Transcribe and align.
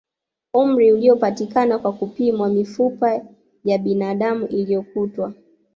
Umri 0.53 0.93
uliopatikana 0.93 1.79
kwa 1.79 1.93
kupimwa 1.93 2.49
mifupa 2.49 3.21
ya 3.65 3.77
kibinadamu 3.77 4.47
iliyokutwa 4.47 5.33